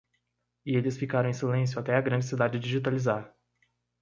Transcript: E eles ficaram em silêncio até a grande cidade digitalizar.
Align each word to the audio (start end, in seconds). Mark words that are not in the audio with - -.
E 0.65 0.75
eles 0.75 0.97
ficaram 0.97 1.29
em 1.29 1.33
silêncio 1.33 1.77
até 1.79 1.95
a 1.95 2.01
grande 2.01 2.25
cidade 2.25 2.57
digitalizar. 2.57 3.37